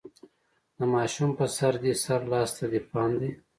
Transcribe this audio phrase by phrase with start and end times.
[0.77, 3.31] د ماشوم په سر، دې سره لاس ته دې پام دی؟